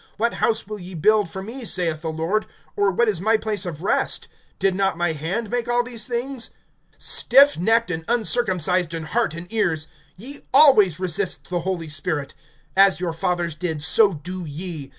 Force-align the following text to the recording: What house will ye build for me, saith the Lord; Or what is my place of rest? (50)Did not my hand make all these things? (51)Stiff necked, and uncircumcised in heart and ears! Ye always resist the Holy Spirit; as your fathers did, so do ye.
What 0.17 0.33
house 0.33 0.65
will 0.65 0.79
ye 0.79 0.95
build 0.95 1.29
for 1.29 1.43
me, 1.43 1.63
saith 1.63 2.01
the 2.01 2.09
Lord; 2.11 2.47
Or 2.75 2.89
what 2.89 3.07
is 3.07 3.21
my 3.21 3.37
place 3.37 3.67
of 3.67 3.83
rest? 3.83 4.27
(50)Did 4.59 4.73
not 4.73 4.97
my 4.97 5.13
hand 5.13 5.51
make 5.51 5.67
all 5.67 5.83
these 5.83 6.05
things? 6.05 6.49
(51)Stiff 6.99 7.59
necked, 7.59 7.91
and 7.91 8.03
uncircumcised 8.07 8.95
in 8.95 9.03
heart 9.03 9.35
and 9.35 9.45
ears! 9.53 9.85
Ye 10.17 10.41
always 10.55 10.99
resist 10.99 11.51
the 11.51 11.59
Holy 11.59 11.87
Spirit; 11.87 12.33
as 12.75 12.99
your 12.99 13.13
fathers 13.13 13.53
did, 13.53 13.83
so 13.83 14.15
do 14.15 14.43
ye. 14.43 14.89